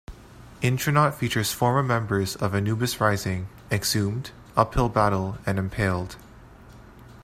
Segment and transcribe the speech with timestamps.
[0.63, 6.15] Intronaut features former members of Anubis Rising, Exhumed, Uphill Battle, and Impaled.